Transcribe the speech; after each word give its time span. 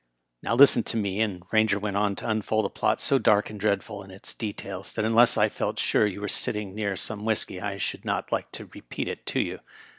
Now, 0.41 0.55
listen 0.55 0.81
to 0.85 0.97
me," 0.97 1.19
and 1.21 1.43
Bainger 1.51 1.77
went 1.77 1.95
on 1.95 2.15
to 2.15 2.27
unfold 2.27 2.65
a 2.65 2.69
plot 2.69 2.99
so 2.99 3.19
dark 3.19 3.51
and 3.51 3.59
dreadful 3.59 4.01
in 4.01 4.09
its 4.09 4.33
details 4.33 4.91
that 4.93 5.05
unless 5.05 5.37
I 5.37 5.47
felt 5.47 5.77
sure 5.77 6.07
you 6.07 6.21
were 6.21 6.27
sitting 6.27 6.73
near 6.73 6.97
some 6.97 7.23
whisky 7.23 7.61
I 7.61 7.77
should 7.77 8.03
not 8.03 8.31
like 8.31 8.51
to 8.53 8.65
repeat 8.65 9.07
it 9.07 9.27
to 9.27 9.39
you. 9.39 9.59